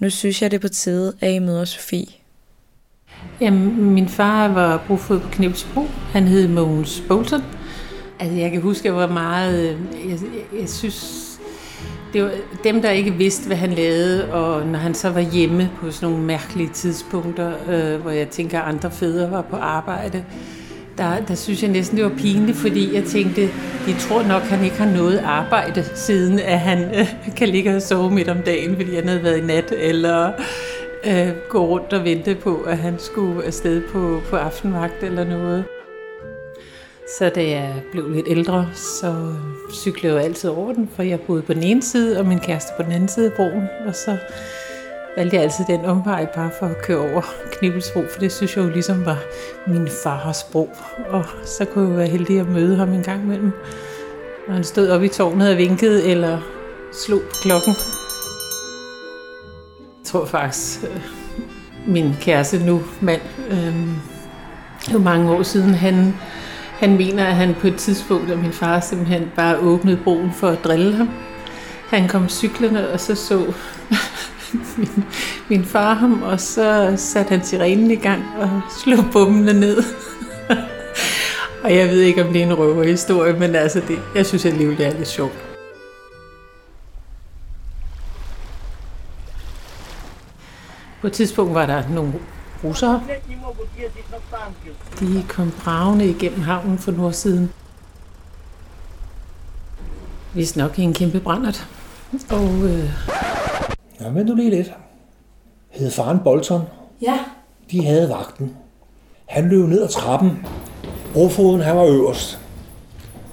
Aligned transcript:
Nu 0.00 0.10
synes 0.10 0.42
jeg, 0.42 0.50
det 0.50 0.56
er 0.56 0.60
på 0.60 0.68
tide, 0.68 1.16
at 1.20 1.32
I 1.32 1.38
møder 1.38 1.64
Sofie. 1.64 2.06
Jamen, 3.40 3.90
min 3.90 4.08
far 4.08 4.48
var 4.48 4.84
brugfod 4.86 5.20
på 5.20 5.28
Knipsbro. 5.28 5.86
Han 6.12 6.28
hed 6.28 6.48
Mogens 6.48 7.02
Bolton. 7.08 7.42
Altså, 8.20 8.36
jeg 8.36 8.50
kan 8.50 8.60
huske, 8.60 8.80
at 8.80 8.84
jeg 8.84 8.94
var 8.94 9.06
meget... 9.06 9.78
Jeg, 10.08 10.10
jeg, 10.10 10.60
jeg 10.60 10.68
synes, 10.68 11.26
det 12.12 12.22
var 12.22 12.30
dem, 12.64 12.82
der 12.82 12.90
ikke 12.90 13.12
vidste, 13.12 13.46
hvad 13.46 13.56
han 13.56 13.72
lavede, 13.72 14.32
og 14.32 14.66
når 14.66 14.78
han 14.78 14.94
så 14.94 15.10
var 15.10 15.20
hjemme 15.20 15.70
på 15.80 15.90
sådan 15.90 16.08
nogle 16.08 16.24
mærkelige 16.24 16.68
tidspunkter, 16.68 17.52
øh, 17.68 18.00
hvor 18.00 18.10
jeg 18.10 18.28
tænker, 18.28 18.60
at 18.60 18.68
andre 18.68 18.90
fædre 18.90 19.30
var 19.30 19.42
på 19.42 19.56
arbejde, 19.56 20.24
der, 20.98 21.20
der 21.28 21.34
synes 21.34 21.62
jeg 21.62 21.70
næsten, 21.70 21.96
det 21.96 22.04
var 22.04 22.16
pinligt, 22.18 22.56
fordi 22.58 22.94
jeg 22.94 23.04
tænkte, 23.04 23.42
de 23.86 23.98
tror 23.98 24.22
nok, 24.22 24.42
han 24.42 24.64
ikke 24.64 24.76
har 24.76 24.90
noget 24.96 25.18
arbejde, 25.18 25.84
siden 25.94 26.38
at 26.38 26.60
han 26.60 26.78
øh, 27.00 27.34
kan 27.36 27.48
ligge 27.48 27.76
og 27.76 27.82
sove 27.82 28.10
midt 28.10 28.28
om 28.28 28.42
dagen, 28.42 28.76
fordi 28.76 28.94
han 28.94 29.08
havde 29.08 29.22
været 29.22 29.38
i 29.38 29.40
nat, 29.46 29.72
eller 29.72 30.32
øh, 31.06 31.28
gå 31.48 31.66
rundt 31.66 31.92
og 31.92 32.04
vente 32.04 32.34
på, 32.34 32.54
at 32.56 32.78
han 32.78 32.94
skulle 32.98 33.44
afsted 33.44 33.82
på, 33.92 34.20
på 34.30 34.36
aftenvagt 34.36 35.02
eller 35.02 35.24
noget. 35.24 35.64
Så 37.18 37.30
da 37.34 37.48
jeg 37.48 37.74
blev 37.92 38.10
lidt 38.10 38.26
ældre, 38.28 38.68
så 38.74 39.14
cyklede 39.72 40.14
jeg 40.14 40.24
altid 40.24 40.50
over 40.50 40.72
den, 40.72 40.90
for 40.96 41.02
jeg 41.02 41.20
boede 41.20 41.42
på 41.42 41.54
den 41.54 41.62
ene 41.62 41.82
side, 41.82 42.18
og 42.18 42.26
min 42.26 42.40
kæreste 42.40 42.72
på 42.76 42.82
den 42.82 42.92
anden 42.92 43.08
side 43.08 43.26
af 43.26 43.32
broen. 43.32 43.68
Og 43.86 43.94
så 43.94 44.16
valgte 45.16 45.36
jeg 45.36 45.44
altid 45.44 45.64
den 45.68 45.84
omvej 45.84 46.26
bare 46.34 46.50
for 46.58 46.66
at 46.66 46.82
køre 46.82 46.98
over 46.98 47.22
Knibelsbro, 47.52 48.02
for 48.12 48.20
det 48.20 48.32
synes 48.32 48.56
jeg 48.56 48.64
jo 48.64 48.70
ligesom 48.70 49.04
var 49.04 49.18
min 49.66 49.88
fars 50.04 50.44
bro. 50.52 50.70
Og 51.08 51.24
så 51.44 51.64
kunne 51.64 51.88
jeg 51.88 51.98
være 51.98 52.08
heldig 52.08 52.40
at 52.40 52.48
møde 52.48 52.76
ham 52.76 52.92
en 52.92 53.02
gang 53.02 53.22
imellem, 53.22 53.52
når 54.48 54.54
han 54.54 54.64
stod 54.64 54.88
oppe 54.88 55.06
i 55.06 55.08
tårnet 55.08 55.50
og 55.50 55.56
vinkede, 55.56 56.04
eller 56.04 56.38
slog 56.92 57.20
klokken. 57.42 57.74
Jeg 59.98 60.06
tror 60.06 60.24
faktisk, 60.24 60.84
øh, 60.84 61.00
min 61.86 62.14
kæreste 62.20 62.66
nu, 62.66 62.82
mand, 63.00 63.20
øh, 63.50 63.74
jo 64.92 64.98
mange 64.98 65.30
år 65.30 65.42
siden, 65.42 65.74
han 65.74 66.14
han 66.80 66.96
mener, 66.96 67.26
at 67.26 67.34
han 67.34 67.54
på 67.54 67.66
et 67.66 67.76
tidspunkt, 67.76 68.30
at 68.30 68.38
min 68.38 68.52
far 68.52 68.80
simpelthen 68.80 69.30
bare 69.36 69.58
åbnede 69.58 69.96
broen 70.04 70.32
for 70.32 70.48
at 70.48 70.64
drille 70.64 70.96
ham. 70.96 71.10
Han 71.88 72.08
kom 72.08 72.28
cyklerne, 72.28 72.90
og 72.90 73.00
så 73.00 73.14
så 73.14 73.52
min, 74.76 75.04
min 75.48 75.64
far 75.64 75.94
ham, 75.94 76.22
og 76.22 76.40
så 76.40 76.94
satte 76.96 77.30
han 77.30 77.44
sirenen 77.44 77.90
i 77.90 77.96
gang 77.96 78.22
og 78.38 78.60
slog 78.84 79.04
bommene 79.12 79.52
ned. 79.52 79.82
og 81.64 81.76
jeg 81.76 81.88
ved 81.88 82.00
ikke, 82.00 82.24
om 82.24 82.32
det 82.32 82.42
er 82.42 82.46
en 82.46 82.58
røverhistorie, 82.58 83.32
men 83.32 83.54
altså 83.54 83.80
det, 83.88 83.98
jeg 84.14 84.26
synes 84.26 84.46
alligevel, 84.46 84.80
er 84.80 84.92
lidt 84.92 85.08
sjovt. 85.08 85.50
På 91.00 91.06
et 91.06 91.12
tidspunkt 91.12 91.54
var 91.54 91.66
der 91.66 91.88
nogle 91.88 92.12
russere. 92.64 93.02
De 95.00 95.24
kom 95.28 95.52
bravende 95.64 96.10
igennem 96.10 96.42
havnen 96.42 96.78
for 96.78 96.92
nordsiden. 96.92 97.52
Vi 100.34 100.46
nok 100.56 100.78
i 100.78 100.82
en 100.82 100.94
kæmpe 100.94 101.20
brændert. 101.20 101.66
Og, 102.30 102.64
øh... 102.64 103.29
Ja, 104.00 104.10
men 104.10 104.26
du 104.26 104.34
lige 104.34 104.50
lidt. 104.50 104.72
Hed 105.70 105.90
faren 105.90 106.18
Bolton. 106.24 106.62
Ja. 107.02 107.18
De 107.70 107.84
havde 107.86 108.08
vagten. 108.08 108.56
Han 109.26 109.48
løb 109.48 109.68
ned 109.68 109.82
ad 109.82 109.88
trappen. 109.88 110.46
Brofoden, 111.12 111.60
han 111.60 111.76
var 111.76 111.84
øverst. 111.84 112.38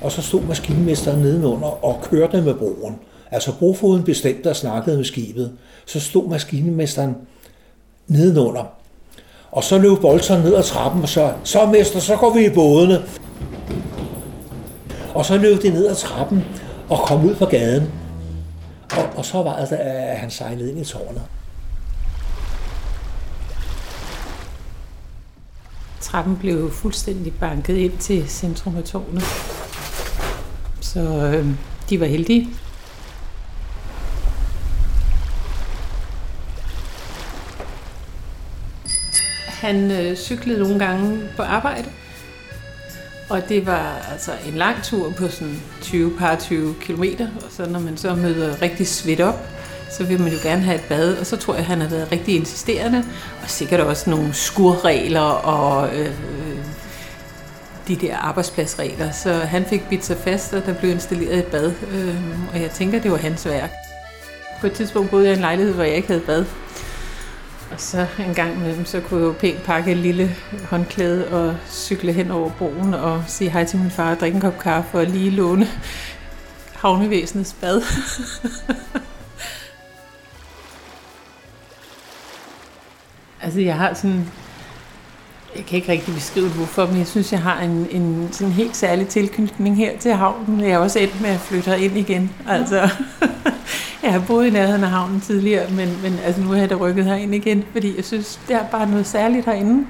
Og 0.00 0.12
så 0.12 0.22
stod 0.22 0.42
maskinmesteren 0.42 1.20
nedenunder 1.20 1.84
og 1.84 2.00
kørte 2.02 2.42
med 2.42 2.54
broen. 2.54 2.98
Altså 3.30 3.52
brofoden 3.58 4.04
bestemte 4.04 4.50
og 4.50 4.56
snakkede 4.56 4.96
med 4.96 5.04
skibet. 5.04 5.52
Så 5.86 6.00
stod 6.00 6.28
maskinmesteren 6.28 7.16
nedenunder 8.06 8.64
og 9.54 9.64
så 9.64 9.78
løb 9.78 10.00
Bolton 10.00 10.40
ned 10.40 10.54
ad 10.54 10.62
trappen, 10.62 11.02
og 11.02 11.08
så, 11.08 11.32
så 11.44 11.66
mester, 11.66 12.00
så 12.00 12.16
går 12.16 12.34
vi 12.34 12.46
i 12.46 12.50
bådene. 12.50 13.02
Og 15.14 15.24
så 15.24 15.38
løb 15.38 15.62
de 15.62 15.70
ned 15.70 15.86
ad 15.86 15.94
trappen 15.94 16.44
og 16.88 16.98
kom 16.98 17.24
ud 17.24 17.34
på 17.34 17.44
gaden. 17.44 17.90
Og, 18.90 19.16
og 19.16 19.24
så 19.24 19.42
var 19.42 19.60
det, 19.60 19.76
at 19.76 20.18
han 20.18 20.30
sejlede 20.30 20.70
ind 20.70 20.80
i 20.80 20.84
tårnet. 20.84 21.22
Trappen 26.00 26.36
blev 26.36 26.72
fuldstændig 26.72 27.32
banket 27.40 27.76
ind 27.76 27.98
til 27.98 28.28
centrum 28.28 28.76
af 28.76 28.84
tårnet. 28.84 29.24
Så 30.80 31.00
øh, 31.00 31.46
de 31.90 32.00
var 32.00 32.06
heldige. 32.06 32.48
Han 39.46 39.90
øh, 39.90 40.16
cyklede 40.16 40.58
nogle 40.58 40.78
gange 40.78 41.28
på 41.36 41.42
arbejde, 41.42 41.88
og 43.28 43.48
det 43.48 43.66
var 43.66 44.06
altså 44.12 44.32
en 44.48 44.54
lang 44.54 44.82
tur 44.82 45.10
på 45.10 45.28
sådan 45.28 45.62
20 45.80 46.16
par 46.18 46.36
20 46.36 46.74
kilometer, 46.80 47.28
og 47.36 47.50
så 47.50 47.66
når 47.70 47.80
man 47.80 47.96
så 47.96 48.14
møder 48.14 48.62
rigtig 48.62 48.86
svedt 48.86 49.20
op, 49.20 49.48
så 49.90 50.04
vil 50.04 50.20
man 50.20 50.32
jo 50.32 50.38
gerne 50.42 50.62
have 50.62 50.74
et 50.74 50.84
bad, 50.88 51.16
og 51.16 51.26
så 51.26 51.36
tror 51.36 51.54
jeg, 51.54 51.60
at 51.60 51.66
han 51.66 51.80
har 51.80 51.88
været 51.88 52.12
rigtig 52.12 52.36
insisterende, 52.36 53.04
og 53.42 53.50
sikkert 53.50 53.80
også 53.80 54.10
nogle 54.10 54.34
skurregler 54.34 55.20
og 55.20 55.96
øh, 55.96 56.06
øh, 56.06 56.58
de 57.88 57.96
der 57.96 58.16
arbejdspladsregler, 58.16 59.10
så 59.10 59.32
han 59.32 59.64
fik 59.64 59.88
bidt 59.88 60.04
sig 60.04 60.16
fast, 60.16 60.52
og 60.52 60.66
der 60.66 60.74
blev 60.74 60.90
installeret 60.90 61.38
et 61.38 61.44
bad, 61.44 61.72
øh, 61.92 62.16
og 62.52 62.60
jeg 62.60 62.70
tænker, 62.70 63.00
det 63.00 63.10
var 63.10 63.16
hans 63.16 63.46
værk. 63.46 63.70
På 64.60 64.66
et 64.66 64.72
tidspunkt 64.72 65.10
boede 65.10 65.24
jeg 65.24 65.32
i 65.32 65.36
en 65.36 65.40
lejlighed, 65.40 65.74
hvor 65.74 65.84
jeg 65.84 65.96
ikke 65.96 66.08
havde 66.08 66.20
bad, 66.20 66.44
og 67.70 67.80
så 67.80 68.06
en 68.18 68.34
gang 68.34 68.56
imellem, 68.56 68.84
så 68.84 69.00
kunne 69.00 69.20
jeg 69.20 69.26
jo 69.26 69.32
pænt 69.32 69.62
pakke 69.62 69.90
et 69.90 69.96
lille 69.96 70.36
håndklæde 70.70 71.28
og 71.28 71.56
cykle 71.70 72.12
hen 72.12 72.30
over 72.30 72.50
broen 72.50 72.94
og 72.94 73.24
sige 73.26 73.50
hej 73.50 73.64
til 73.64 73.78
min 73.78 73.90
far 73.90 74.10
og 74.10 74.20
drikke 74.20 74.34
en 74.34 74.40
kop 74.40 74.58
kaffe 74.58 74.98
og 74.98 75.06
lige 75.06 75.30
låne 75.30 75.68
havnevæsenets 76.74 77.56
bad. 77.60 77.82
altså 83.42 83.60
jeg 83.60 83.76
har 83.76 83.94
sådan, 83.94 84.30
jeg 85.56 85.66
kan 85.66 85.76
ikke 85.76 85.92
rigtig 85.92 86.14
beskrive 86.14 86.46
det, 86.46 86.54
hvorfor, 86.54 86.86
men 86.86 86.98
jeg 86.98 87.06
synes, 87.06 87.32
jeg 87.32 87.42
har 87.42 87.60
en, 87.60 87.86
en 87.90 88.28
sådan 88.32 88.52
helt 88.52 88.76
særlig 88.76 89.08
tilknytning 89.08 89.76
her 89.76 89.98
til 89.98 90.12
havnen. 90.12 90.60
Jeg 90.60 90.70
er 90.70 90.78
også 90.78 90.98
endt 90.98 91.20
med 91.20 91.30
at 91.30 91.40
flytte 91.40 91.80
ind 91.80 91.96
igen. 91.96 92.30
Altså, 92.48 92.88
Jeg 94.04 94.12
har 94.12 94.24
boet 94.26 94.46
i 94.46 94.50
nærheden 94.50 94.84
af 94.84 94.90
havnen 94.90 95.20
tidligere, 95.20 95.70
men, 95.70 95.98
men 96.02 96.18
altså, 96.24 96.40
nu 96.42 96.48
har 96.48 96.56
jeg 96.56 96.70
da 96.70 96.74
rykket 96.74 97.04
herind 97.04 97.34
igen, 97.34 97.64
fordi 97.72 97.96
jeg 97.96 98.04
synes, 98.04 98.40
der 98.48 98.58
er 98.58 98.66
bare 98.70 98.90
noget 98.90 99.06
særligt 99.06 99.46
herinde. 99.46 99.86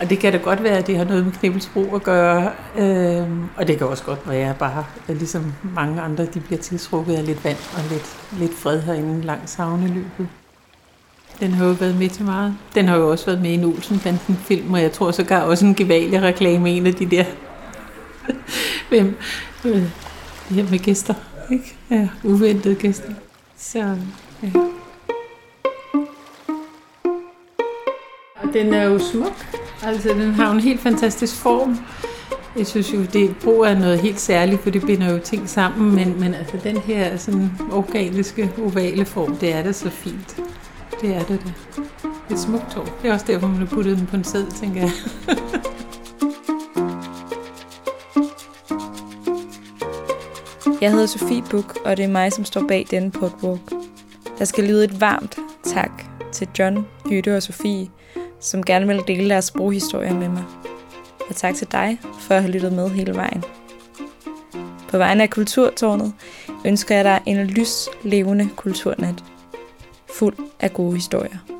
Og 0.00 0.10
det 0.10 0.18
kan 0.18 0.32
da 0.32 0.38
godt 0.38 0.62
være, 0.62 0.78
at 0.78 0.86
det 0.86 0.96
har 0.96 1.04
noget 1.04 1.24
med 1.24 1.32
Knibbelsbro 1.32 1.94
at 1.94 2.02
gøre. 2.02 2.52
Øh, 2.78 3.26
og 3.56 3.68
det 3.68 3.78
kan 3.78 3.86
også 3.86 4.04
godt 4.04 4.28
være, 4.28 4.50
at 4.50 4.56
bare 4.56 4.84
at 5.08 5.16
ligesom 5.16 5.52
mange 5.74 6.00
andre, 6.00 6.24
de 6.24 6.40
bliver 6.40 6.60
tiltrukket 6.60 7.14
af 7.14 7.26
lidt 7.26 7.44
vand 7.44 7.56
og 7.76 7.82
lidt, 7.90 8.16
lidt 8.38 8.54
fred 8.54 8.80
herinde 8.80 9.22
langs 9.22 9.54
havneløbet. 9.54 10.28
Den 11.40 11.50
har 11.52 11.66
jo 11.66 11.72
været 11.72 11.98
med 11.98 12.08
til 12.08 12.24
meget. 12.24 12.56
Den 12.74 12.88
har 12.88 12.96
jo 12.96 13.10
også 13.10 13.26
været 13.26 13.42
med 13.42 13.50
i 13.50 13.54
en 13.54 13.64
Olsen-banden 13.64 14.36
film, 14.36 14.72
og 14.72 14.82
jeg 14.82 14.92
tror 14.92 15.10
sågar 15.10 15.42
også 15.42 15.66
en 15.66 15.74
gevaldig 15.74 16.22
reklame, 16.22 16.70
en 16.70 16.86
af 16.86 16.94
de 16.94 17.10
der. 17.10 17.24
Hvem? 18.88 19.16
Øh, 19.64 19.82
her 20.50 20.70
med 20.70 20.78
gæster, 20.78 21.14
ikke? 21.50 21.76
Ja, 21.90 22.08
uventede 22.24 22.74
gæster. 22.74 23.12
Så, 23.62 23.96
ja. 24.42 24.50
Og 28.36 28.52
den 28.52 28.74
er 28.74 28.84
jo 28.84 28.98
smuk. 28.98 29.46
Altså, 29.82 30.08
den 30.08 30.34
har 30.34 30.52
en 30.52 30.60
helt 30.60 30.80
fantastisk 30.80 31.36
form. 31.36 31.78
Jeg 32.56 32.66
synes 32.66 32.94
jo, 32.94 33.02
det 33.12 33.36
brug 33.44 33.62
er 33.62 33.78
noget 33.78 34.00
helt 34.00 34.20
særligt, 34.20 34.62
for 34.62 34.70
det 34.70 34.86
binder 34.86 35.12
jo 35.12 35.18
ting 35.18 35.48
sammen, 35.48 35.94
men, 35.94 36.20
men 36.20 36.34
altså 36.34 36.56
den 36.64 36.76
her 36.76 37.16
sådan 37.16 37.50
organiske, 37.72 38.50
ovale 38.62 39.04
form, 39.04 39.36
det 39.36 39.54
er 39.54 39.62
det 39.62 39.74
så 39.74 39.90
fint. 39.90 40.40
Det 41.00 41.14
er 41.14 41.22
det 41.22 41.40
det. 41.44 41.54
Et 42.30 42.38
smukt 42.38 42.70
tår. 42.70 42.84
Det 43.02 43.10
er 43.10 43.12
også 43.12 43.26
derfor, 43.28 43.46
man 43.46 43.58
har 43.58 43.66
puttet 43.66 43.98
den 43.98 44.06
på 44.06 44.16
en 44.16 44.24
sæd, 44.24 44.46
tænker 44.60 44.80
jeg. 44.80 44.92
Jeg 50.80 50.90
hedder 50.90 51.06
Sofie 51.06 51.42
Buk, 51.50 51.78
og 51.84 51.96
det 51.96 52.04
er 52.04 52.08
mig, 52.08 52.32
som 52.32 52.44
står 52.44 52.64
bag 52.68 52.86
denne 52.90 53.10
podwalk. 53.10 53.72
Der 54.38 54.44
skal 54.44 54.64
lyde 54.64 54.84
et 54.84 55.00
varmt 55.00 55.38
tak 55.64 56.04
til 56.32 56.48
John, 56.58 56.86
Jytte 57.10 57.36
og 57.36 57.42
Sofie, 57.42 57.88
som 58.40 58.62
gerne 58.62 58.86
vil 58.86 59.02
dele 59.08 59.28
deres 59.28 59.44
sproghistorier 59.44 60.14
med 60.14 60.28
mig. 60.28 60.44
Og 61.28 61.36
tak 61.36 61.54
til 61.54 61.72
dig 61.72 61.98
for 62.20 62.34
at 62.34 62.42
have 62.42 62.52
lyttet 62.52 62.72
med 62.72 62.90
hele 62.90 63.14
vejen. 63.14 63.44
På 64.88 64.98
vegne 64.98 65.22
af 65.22 65.30
Kulturtårnet 65.30 66.12
ønsker 66.66 66.94
jeg 66.94 67.04
dig 67.04 67.20
en 67.26 67.46
lys, 67.46 67.88
levende 68.02 68.48
kulturnat, 68.56 69.24
fuld 70.14 70.36
af 70.60 70.72
gode 70.72 70.94
historier. 70.94 71.51